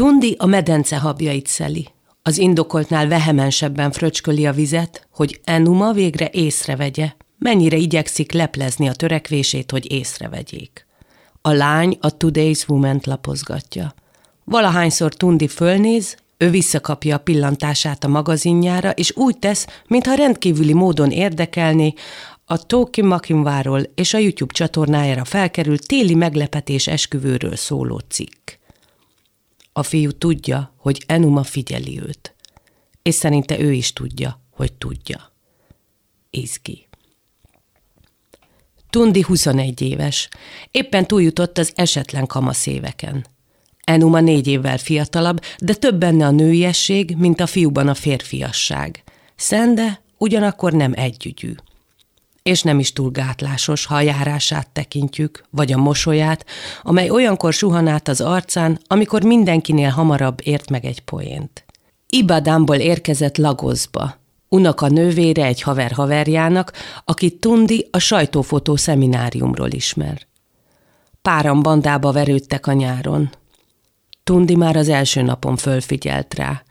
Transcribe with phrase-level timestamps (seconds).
[0.00, 1.88] Tundi a medence habjait szeli.
[2.22, 9.70] Az indokoltnál vehemensebben fröcsköli a vizet, hogy Enuma végre észrevegye, mennyire igyekszik leplezni a törekvését,
[9.70, 10.86] hogy észrevegyék.
[11.42, 13.94] A lány a Today's Woman lapozgatja.
[14.44, 21.10] Valahányszor Tundi fölnéz, ő visszakapja a pillantását a magazinjára, és úgy tesz, mintha rendkívüli módon
[21.10, 21.94] érdekelné
[22.44, 28.58] a Toki Makinváról és a YouTube csatornájára felkerült téli meglepetés esküvőről szóló cikk.
[29.80, 32.34] A fiú tudja, hogy Enuma figyeli őt,
[33.02, 35.32] és szerinte ő is tudja, hogy tudja.
[36.30, 36.88] Izgi.
[38.90, 40.28] Tundi 21 éves.
[40.70, 43.26] Éppen túljutott az esetlen kamasz éveken.
[43.84, 49.02] Enuma négy évvel fiatalabb, de több benne a nőiesség, mint a fiúban a férfiasság.
[49.36, 51.54] Szende ugyanakkor nem együgyű.
[52.42, 56.44] És nem is túl gátlásos, ha a járását tekintjük, vagy a mosolyát,
[56.82, 61.64] amely olyankor suhan át az arcán, amikor mindenkinél hamarabb ért meg egy poént.
[62.08, 64.18] Ibadámból érkezett Lagozba,
[64.52, 66.72] Unaka nővére egy haver haverjának,
[67.04, 70.26] akit Tundi a sajtófotó szemináriumról ismer.
[71.22, 73.30] Páran bandába verődtek a nyáron.
[74.24, 76.62] Tundi már az első napon fölfigyelt rá,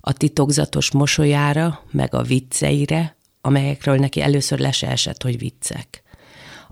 [0.00, 3.13] a titokzatos mosolyára, meg a vicceire,
[3.46, 6.02] amelyekről neki először le se hogy viccek.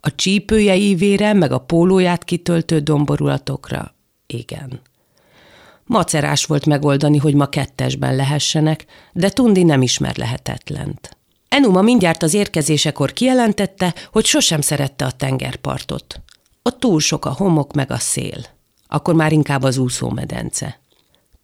[0.01, 3.95] A csípője ívére, meg a pólóját kitöltő domborulatokra,
[4.27, 4.81] igen.
[5.85, 11.17] Macerás volt megoldani, hogy ma kettesben lehessenek, de Tundi nem ismer lehetetlent.
[11.49, 16.21] Enuma mindjárt az érkezésekor kijelentette, hogy sosem szerette a tengerpartot.
[16.63, 18.47] Ott túl sok a homok meg a szél.
[18.87, 20.81] Akkor már inkább az úszómedence.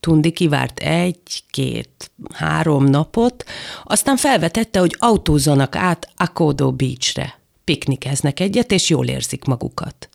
[0.00, 3.44] Tundi kivárt egy, két, három napot,
[3.84, 7.38] aztán felvetette, hogy autózzanak át Akodo Beachre.
[7.64, 10.08] Piknikeznek egyet, és jól érzik magukat.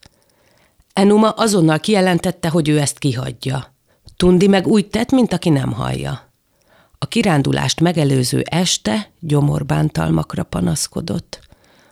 [0.92, 3.66] Enuma azonnal kijelentette, hogy ő ezt kihagyja–
[4.16, 6.32] Tundi meg úgy tett, mint aki nem hallja.
[6.98, 11.40] A kirándulást megelőző este gyomorbántalmakra panaszkodott,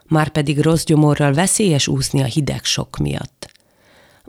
[0.05, 3.51] már pedig rossz gyomorral veszélyes úszni a hideg sok miatt.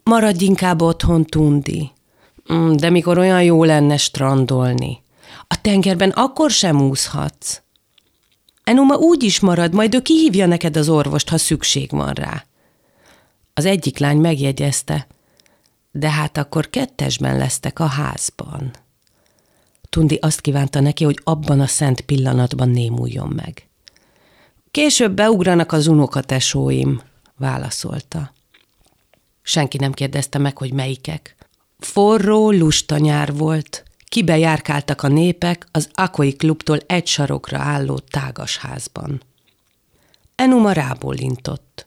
[0.03, 1.93] Maradj inkább otthon, Tundi.
[2.53, 5.03] Mm, de mikor olyan jó lenne strandolni.
[5.47, 7.63] A tengerben akkor sem úszhatsz.
[8.65, 12.45] Enuma úgy is marad, majd ő kihívja neked az orvost, ha szükség van rá.
[13.55, 15.07] Az egyik lány megjegyezte,
[15.91, 18.71] de hát akkor kettesben lesztek a házban.
[19.89, 23.69] Tundi azt kívánta neki, hogy abban a szent pillanatban némuljon meg.
[24.71, 27.01] Később beugranak az unokatesóim,
[27.37, 28.33] válaszolta.
[29.43, 31.37] Senki nem kérdezte meg, hogy melyikek.
[31.85, 39.23] Forró, lusta nyár volt, kibejárkáltak a népek az Akoi klubtól egy sarokra álló tágas házban.
[40.35, 41.87] Enuma rábólintott.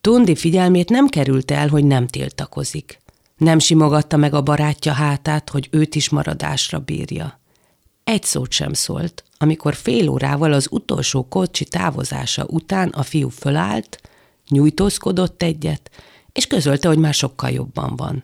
[0.00, 3.00] Tundi figyelmét nem került el, hogy nem tiltakozik.
[3.36, 7.40] Nem simogatta meg a barátja hátát, hogy őt is maradásra bírja.
[8.04, 14.00] Egy szót sem szólt, amikor fél órával az utolsó kocsi távozása után a fiú fölállt,
[14.48, 15.90] nyújtózkodott egyet,
[16.32, 18.22] és közölte, hogy már sokkal jobban van.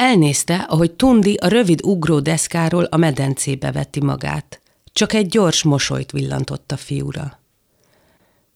[0.00, 4.60] Elnézte, ahogy Tundi a rövid ugró deszkáról a medencébe vetti magát.
[4.92, 7.38] Csak egy gyors mosolyt villantott a fiúra.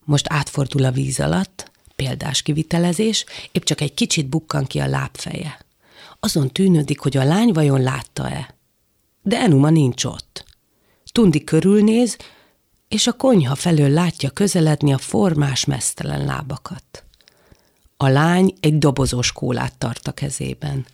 [0.04, 5.58] Most átfordul a víz alatt, példás kivitelezés, épp csak egy kicsit bukkan ki a lábfeje.
[6.20, 8.54] Azon tűnődik, hogy a lány vajon látta-e.
[9.22, 10.44] De Enuma nincs ott.
[11.12, 12.16] Tundi körülnéz,
[12.88, 17.04] és a konyha felől látja közeledni a formás, mesztelen lábakat.
[17.97, 20.86] A lány egy dobozos kólát tart a kezében.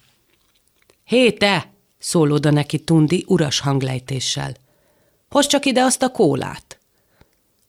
[1.08, 1.72] Hé, te!
[1.98, 4.54] szól oda neki Tundi uras hanglejtéssel.
[5.30, 6.78] Hozd csak ide azt a kólát!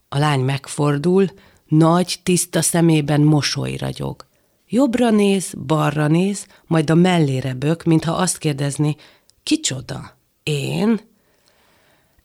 [0.09, 1.31] A lány megfordul,
[1.67, 4.25] nagy, tiszta szemében mosoly ragyog.
[4.67, 8.95] Jobbra néz, balra néz, majd a mellére bök, mintha azt kérdezni,
[9.43, 10.17] kicsoda?
[10.43, 10.99] Én?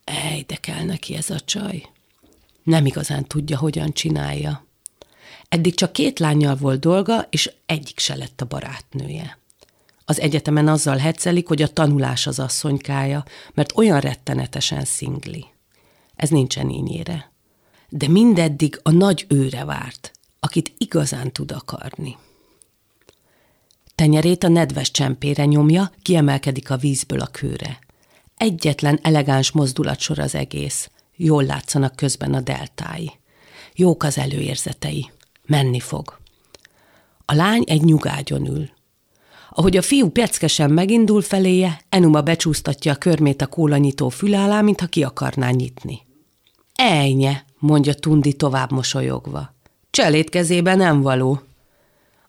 [0.05, 1.83] Ej, de kell neki ez a csaj.
[2.63, 4.67] Nem igazán tudja, hogyan csinálja.
[5.49, 9.39] Eddig csak két lányjal volt dolga, és egyik se lett a barátnője.
[10.05, 13.25] Az egyetemen azzal hetszelik, hogy a tanulás az asszonykája,
[13.55, 15.47] mert olyan rettenetesen szingli.
[16.17, 17.33] Ez nincsen ínyére
[17.97, 22.17] de mindeddig a nagy őre várt, akit igazán tud akarni.
[23.95, 27.79] Tenyerét a nedves csempére nyomja, kiemelkedik a vízből a kőre.
[28.37, 30.91] Egyetlen elegáns mozdulatsor az egész.
[31.17, 33.13] Jól látszanak közben a deltái.
[33.75, 35.11] Jók az előérzetei.
[35.47, 36.19] Menni fog.
[37.25, 38.71] A lány egy nyugágyon ül.
[39.57, 44.87] Ahogy a fiú peckesen megindul feléje, Enuma becsúsztatja a körmét a kólanyitó fül alá, mintha
[44.87, 46.07] ki akarná nyitni.
[46.75, 49.55] Ejnye, mondja Tundi tovább mosolyogva.
[49.91, 51.41] Cselét kezébe nem való.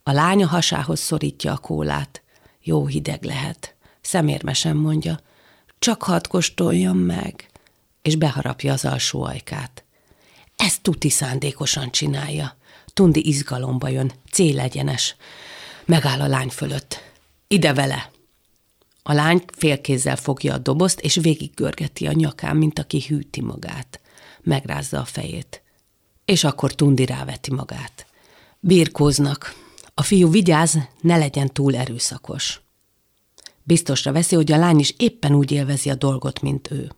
[0.04, 2.22] A lánya hasához szorítja a kólát.
[2.62, 3.76] Jó hideg lehet.
[4.02, 5.20] Szemérmesen mondja,
[5.80, 7.50] csak hadd kóstoljam meg,
[8.02, 9.84] és beharapja az alsó ajkát.
[10.56, 12.58] Ezt tuti szándékosan csinálja.
[12.94, 15.16] Tundi izgalomba jön, célegyenes.
[15.86, 17.14] Megáll a lány fölött.
[17.48, 18.12] Ide vele!
[19.04, 24.00] A lány félkézzel fogja a dobozt, és végiggörgeti a nyakán, mint aki hűti magát.
[24.42, 25.62] Megrázza a fejét.
[26.26, 28.06] És akkor Tundi ráveti magát.
[28.60, 29.54] Birkóznak.
[29.94, 32.62] A fiú vigyáz, ne legyen túl erőszakos.
[33.64, 36.92] Biztosra veszi, hogy a lány is éppen úgy élvezi a dolgot, mint ő.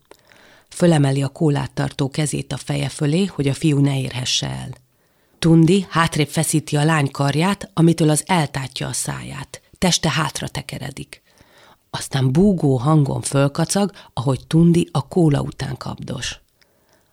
[0.69, 4.69] Fölemeli a kólát tartó kezét a feje fölé, hogy a fiú ne érhesse el.
[5.39, 9.61] Tundi hátrébb feszíti a lány karját, amitől az eltátja a száját.
[9.77, 11.21] Teste hátra tekeredik.
[11.89, 16.39] Aztán búgó hangon fölkacag, ahogy Tundi a kóla után kapdos.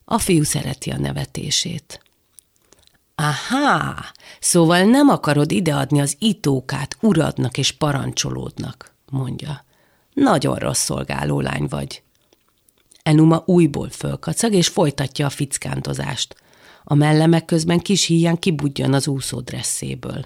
[0.04, 2.02] A fiú szereti a nevetését.
[3.14, 3.94] Aha,
[4.40, 9.64] szóval nem akarod ideadni az itókát uradnak és parancsolódnak, mondja.
[10.12, 12.02] Nagyon rossz szolgáló lány vagy.
[13.02, 16.36] Enuma újból fölkacag és folytatja a fickántozást.
[16.84, 20.24] A mellemek közben kis híján kibudjan az úszódresszéből.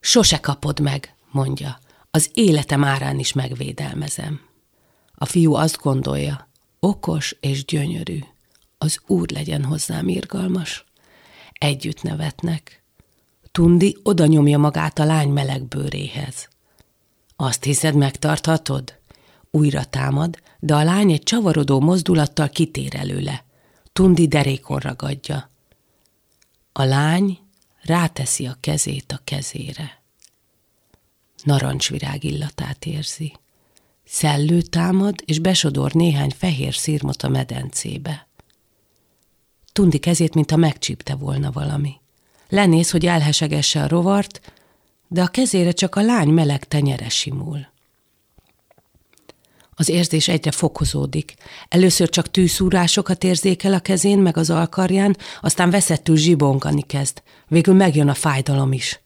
[0.00, 1.78] Sose kapod meg, mondja.
[2.10, 4.40] Az életem árán is megvédelmezem.
[5.14, 6.48] A fiú azt gondolja,
[6.80, 8.18] okos és gyönyörű.
[8.78, 10.84] Az úr legyen hozzám irgalmas.
[11.52, 12.82] Együtt nevetnek.
[13.50, 16.48] Tundi oda nyomja magát a lány meleg bőréhez.
[17.36, 18.98] Azt hiszed, megtarthatod?
[19.50, 23.44] Újra támad, de a lány egy csavarodó mozdulattal kitér előle.
[23.92, 25.50] Tundi derékon ragadja.
[26.72, 27.38] A lány
[27.82, 29.95] ráteszi a kezét a kezére.
[31.46, 33.32] Narancsvirág illatát érzi.
[34.04, 38.28] Szellő támad, és besodor néhány fehér szírmot a medencébe.
[39.72, 42.00] Tundi kezét, mintha megcsípte volna valami.
[42.48, 44.52] Lenéz, hogy elhesegesse a rovart,
[45.08, 47.68] de a kezére csak a lány meleg tenyere simul.
[49.74, 51.34] Az érzés egyre fokozódik.
[51.68, 57.22] Először csak tűszúrásokat érzékel a kezén, meg az alkarján, aztán veszettül zsibongani kezd.
[57.48, 59.00] Végül megjön a fájdalom is.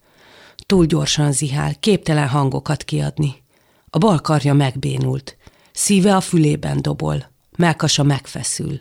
[0.70, 3.42] Túl gyorsan zihál, képtelen hangokat kiadni.
[3.88, 5.36] A bal karja megbénult.
[5.72, 7.30] Szíve a fülében dobol.
[7.56, 8.76] Melkasa megfeszül.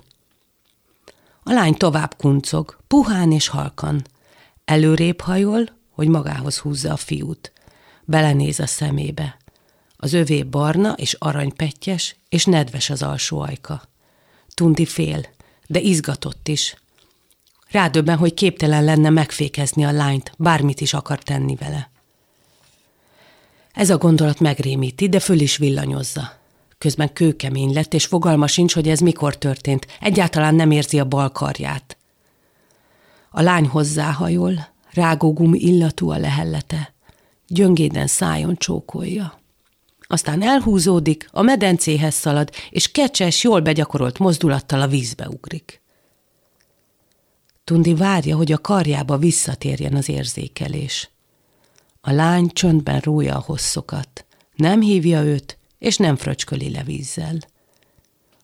[1.44, 4.02] A lány tovább kuncog, puhán és halkan.
[4.66, 7.52] Előrébb hajol, hogy magához húzza a fiút.
[8.06, 9.38] Belenéz a szemébe.
[9.98, 13.82] Az övé barna és aranypettyes, és nedves az alsó ajka.
[14.54, 15.26] Tundi fél,
[15.68, 16.76] de izgatott is.
[17.72, 21.90] Rádöbben, hogy képtelen lenne megfékezni a lányt, bármit is akar tenni vele.
[23.74, 26.38] Ez a gondolat megrémíti, de föl is villanyozza.
[26.78, 29.88] Közben kőkemény lett, és fogalma sincs, hogy ez mikor történt.
[30.00, 31.98] Egyáltalán nem érzi a bal karját.
[33.30, 36.94] A lány hozzáhajol, rágógumi illatú a lehellete.
[37.48, 39.40] Gyöngéden szájon csókolja.
[40.08, 45.82] Aztán elhúzódik, a medencéhez szalad, és kecses, jól begyakorolt mozdulattal a vízbe ugrik.
[47.70, 51.10] Tundi várja, hogy a karjába visszatérjen az érzékelés.
[52.02, 54.26] A lány csöndben rója a hosszokat.
[54.56, 57.38] Nem hívja őt, és nem fröcsköli le vízzel.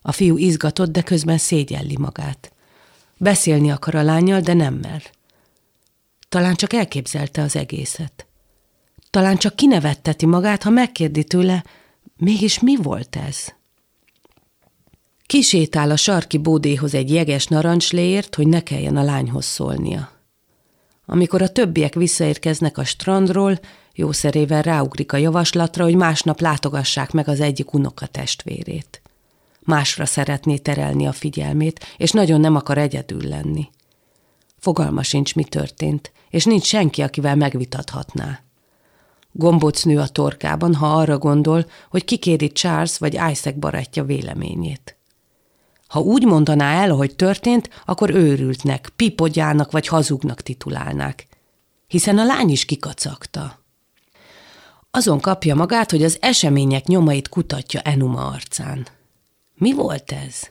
[0.02, 2.54] A fiú izgatott, de közben szégyelli magát.
[3.18, 5.04] Beszélni akar a lányjal, de nem mer.
[6.30, 8.26] Talán csak elképzelte az egészet.
[9.10, 11.64] Talán csak kinevetteti magát, ha megkérdi tőle,
[12.18, 13.54] mégis mi volt ez?
[15.26, 20.12] Kisétál a sarki bódéhoz egy jeges narancsléért, hogy ne kelljen a lányhoz szólnia.
[21.06, 23.60] Amikor a többiek visszaérkeznek a strandról,
[23.94, 29.02] jószerével ráugrik a javaslatra, hogy másnap látogassák meg az egyik unoka testvérét.
[29.60, 33.70] Másra szeretné terelni a figyelmét, és nagyon nem akar egyedül lenni.
[34.58, 38.40] Fogalma sincs, mi történt, és nincs senki, akivel megvitathatná.
[39.32, 44.96] Gombóc nő a torkában, ha arra gondol, hogy kikéri Charles vagy Isaac barátja véleményét.
[45.96, 51.28] Ha úgy mondaná el, hogy történt, akkor őrültnek, pipodjának vagy hazugnak titulálnák.
[51.88, 53.64] Hiszen a lány is kikacagta.
[54.92, 58.88] Azon kapja magát, hogy az események nyomait kutatja Enuma arcán.
[59.54, 60.42] Mi volt ez?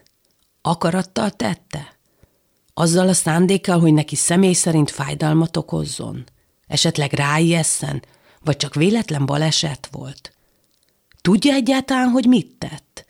[0.61, 1.95] Akarattal tette?
[2.73, 6.23] Azzal a szándékkal, hogy neki személy szerint fájdalmat okozzon?
[6.67, 8.03] Esetleg ráijesszen,
[8.43, 10.33] vagy csak véletlen baleset volt?
[11.21, 13.04] Tudja egyáltalán, hogy mit tett?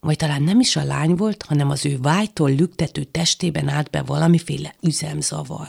[0.00, 4.02] Vagy talán nem is a lány volt, hanem az ő vájtól lüktető testében állt be
[4.02, 5.68] valamiféle üzemzavar.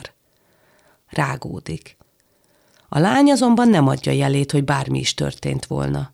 [1.08, 1.96] Rágódik.
[2.88, 6.12] A lány azonban nem adja jelét, hogy bármi is történt volna.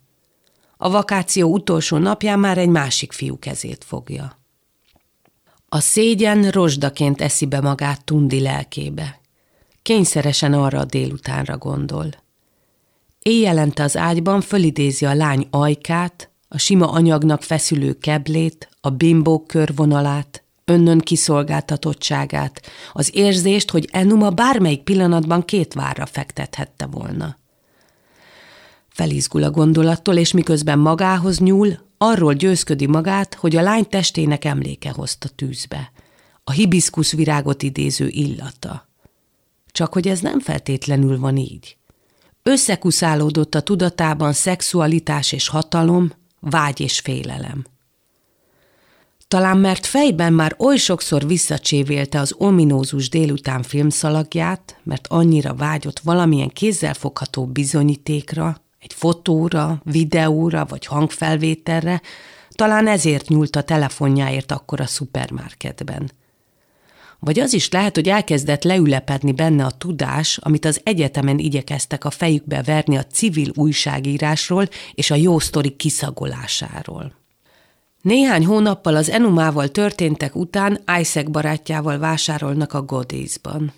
[0.76, 4.38] A vakáció utolsó napján már egy másik fiú kezét fogja.
[5.68, 9.20] A szégyen rozsdaként eszi be magát Tundi lelkébe.
[9.82, 12.08] Kényszeresen arra a délutánra gondol.
[13.18, 20.42] Éjjelente az ágyban fölidézi a lány ajkát, a sima anyagnak feszülő keblét, a bimbók körvonalát,
[20.64, 22.60] önnön kiszolgáltatottságát,
[22.92, 27.38] az érzést, hogy Enuma bármelyik pillanatban két várra fektethette volna.
[28.88, 34.90] Felizgul a gondolattól, és miközben magához nyúl, arról győzködi magát, hogy a lány testének emléke
[34.90, 35.92] hozta tűzbe.
[36.44, 38.88] A hibiszkusz virágot idéző illata.
[39.66, 41.76] Csak hogy ez nem feltétlenül van így.
[42.42, 47.64] Összekuszálódott a tudatában szexualitás és hatalom, vágy és félelem.
[49.28, 56.48] Talán mert fejben már oly sokszor visszacsévélte az ominózus délután filmszalagját, mert annyira vágyott valamilyen
[56.48, 62.02] kézzelfogható bizonyítékra, egy fotóra, videóra vagy hangfelvételre,
[62.50, 66.10] talán ezért nyúlt a telefonjáért akkor a szupermarketben.
[67.20, 72.10] Vagy az is lehet, hogy elkezdett leülepedni benne a tudás, amit az egyetemen igyekeztek a
[72.10, 77.12] fejükbe verni a civil újságírásról és a jó sztori kiszagolásáról.
[78.02, 83.72] Néhány hónappal az Enumával történtek után Isaac barátjával vásárolnak a Godészban.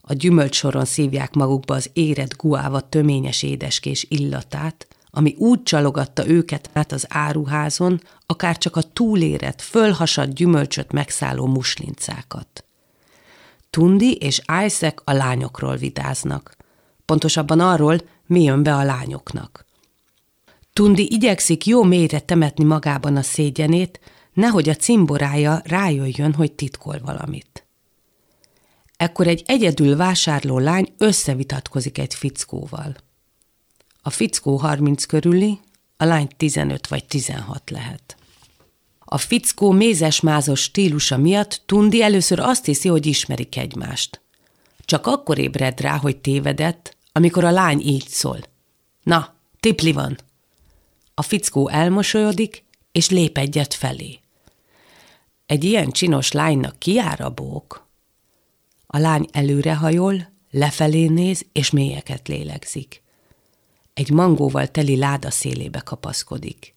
[0.00, 6.92] A gyümölcsoron szívják magukba az érett guáva töményes édeskés illatát, ami úgy csalogatta őket át
[6.92, 12.64] az áruházon, akár csak a túlérett, fölhasadt gyümölcsöt megszálló muslincákat.
[13.70, 16.56] Tundi és Isaac a lányokról vitáznak.
[17.04, 19.66] Pontosabban arról, mi jön be a lányoknak.
[20.72, 24.00] Tundi igyekszik jó mélyre temetni magában a szégyenét,
[24.32, 27.66] nehogy a cimborája rájöjjön, hogy titkol valamit.
[28.96, 32.96] Ekkor egy egyedül vásárló lány összevitatkozik egy fickóval.
[34.08, 35.60] A fickó 30 körüli,
[35.96, 38.16] a lány 15 vagy 16 lehet.
[38.98, 44.20] A fickó mézes-mázos stílusa miatt Tundi először azt hiszi, hogy ismerik egymást.
[44.84, 48.38] Csak akkor ébred rá, hogy tévedett, amikor a lány így szól.
[49.02, 50.18] Na, tipli van!
[51.14, 54.18] A fickó elmosolyodik, és lép egyet felé.
[55.46, 57.86] Egy ilyen csinos lánynak kiár a bók?
[58.86, 63.06] A lány előrehajol, lefelé néz, és mélyeket lélegzik.
[63.98, 66.74] Egy mangóval teli láda szélébe kapaszkodik.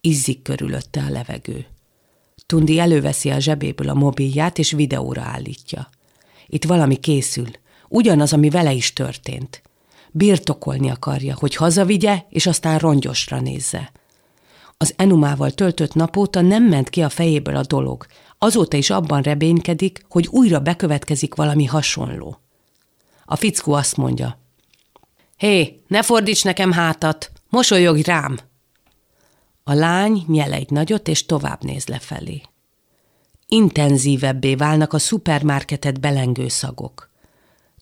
[0.00, 1.66] Izzik körülötte a levegő.
[2.46, 5.88] Tundi előveszi a zsebéből a mobilját, és videóra állítja.
[6.46, 7.46] Itt valami készül,
[7.88, 9.62] ugyanaz, ami vele is történt.
[10.10, 13.92] Birtokolni akarja, hogy hazavigye, és aztán rongyosra nézze.
[14.76, 18.06] Az Enumával töltött napóta nem ment ki a fejéből a dolog,
[18.38, 22.40] azóta is abban rebénykedik, hogy újra bekövetkezik valami hasonló.
[23.24, 24.38] A fickó azt mondja,
[25.38, 28.38] Hé, ne fordíts nekem hátat, mosolyogj rám!
[29.64, 32.42] A lány nyel egy nagyot, és tovább néz lefelé.
[33.46, 37.10] Intenzívebbé válnak a szupermarketet belengő szagok.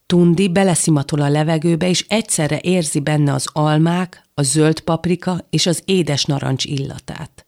[0.07, 5.83] Tundi beleszimatol a levegőbe, és egyszerre érzi benne az almák, a zöld paprika és az
[5.85, 7.47] édes narancs illatát.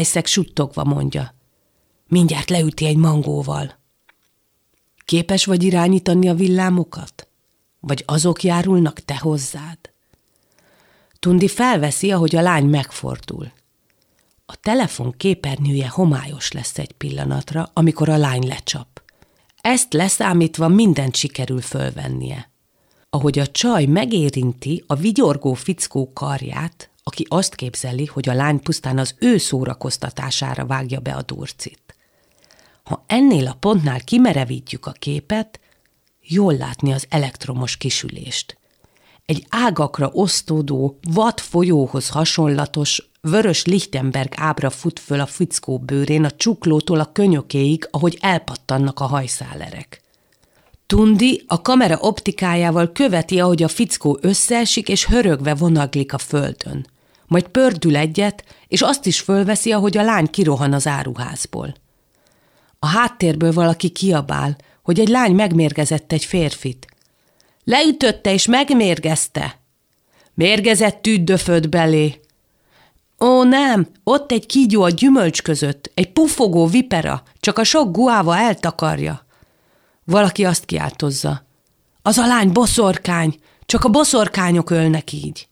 [0.00, 1.34] Isaac suttogva mondja,
[2.08, 3.78] mindjárt leüti egy mangóval.
[5.04, 7.28] Képes vagy irányítani a villámokat?
[7.86, 9.78] Vagy azok járulnak te hozzád?
[11.18, 13.52] Tundi felveszi, ahogy a lány megfordul.
[14.46, 19.02] A telefon képernyője homályos lesz egy pillanatra, amikor a lány lecsap.
[19.60, 22.50] Ezt leszámítva mindent sikerül fölvennie.
[23.10, 28.98] Ahogy a csaj megérinti a vigyorgó fickó karját, aki azt képzeli, hogy a lány pusztán
[28.98, 31.94] az ő szórakoztatására vágja be a durcit.
[32.84, 35.60] Ha ennél a pontnál kimerevítjük a képet,
[36.28, 38.58] jól látni az elektromos kisülést.
[39.26, 46.30] Egy ágakra osztódó, vad folyóhoz hasonlatos, vörös Lichtenberg ábra fut föl a fickó bőrén a
[46.30, 50.00] csuklótól a könyökéig, ahogy elpattannak a hajszálerek.
[50.86, 56.86] Tundi a kamera optikájával követi, ahogy a fickó összeesik és hörögve vonaglik a földön.
[57.26, 61.74] Majd pördül egyet, és azt is fölveszi, ahogy a lány kirohan az áruházból.
[62.78, 64.56] A háttérből valaki kiabál,
[64.86, 66.86] hogy egy lány megmérgezett egy férfit.
[67.64, 69.60] Leütötte és megmérgezte.
[70.34, 72.20] Mérgezett tüddöföd belé.
[73.20, 78.36] Ó, nem, ott egy kígyó a gyümölcs között, egy pufogó vipera, csak a sok guáva
[78.36, 79.26] eltakarja.
[80.04, 81.44] Valaki azt kiáltozza.
[82.02, 85.48] Az a lány boszorkány, csak a boszorkányok ölnek így.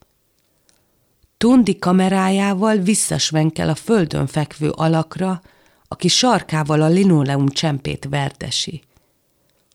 [1.37, 5.43] Tundi kamerájával visszasvenkel a földön fekvő alakra,
[5.89, 8.83] aki sarkával a linoleum csempét verdesi.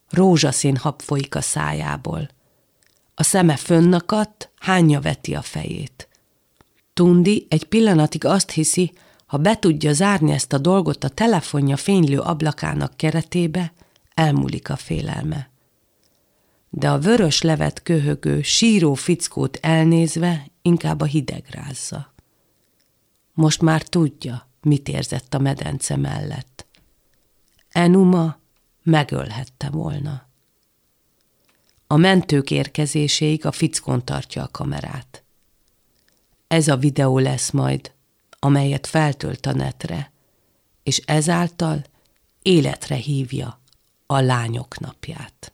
[0.09, 2.29] Rózsaszín hab folyik a szájából.
[3.15, 6.07] A szeme fönnakadt, hányja veti a fejét.
[6.93, 8.93] Tundi egy pillanatig azt hiszi,
[9.25, 13.73] ha be tudja zárni ezt a dolgot a telefonja fénylő ablakának keretébe,
[14.13, 15.49] elmúlik a félelme.
[16.69, 22.13] de a vörös levet köhögő, síró fickót elnézve inkább a hideg rázza.
[23.33, 26.65] Most már tudja, mit érzett a medence mellett.
[27.69, 28.38] Enuma
[28.89, 30.27] megölhette volna.
[31.87, 35.23] A mentők érkezéséig a fickon tartja a kamerát.
[36.47, 37.91] Ez a videó lesz majd,
[38.39, 40.11] amelyet feltölt a netre,
[40.83, 41.83] és ezáltal
[42.41, 43.59] életre hívja
[44.05, 45.53] a lányok napját.